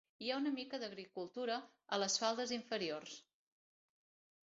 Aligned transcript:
Hi 0.25 0.29
ha 0.29 0.37
una 0.43 0.51
mica 0.55 0.79
d'agricultura 0.83 1.59
a 1.61 2.01
les 2.05 2.19
faldes 2.25 2.57
inferiors. 2.61 3.23